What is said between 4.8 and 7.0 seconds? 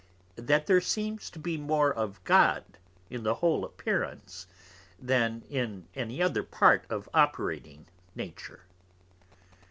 than in any other Part